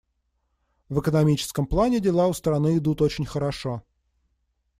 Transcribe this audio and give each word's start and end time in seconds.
В 0.89 0.99
экономическом 0.99 1.67
плане 1.67 1.99
дела 1.99 2.25
у 2.25 2.33
страны 2.33 2.79
идут 2.79 3.03
очень 3.03 3.23
хорошо. 3.27 3.83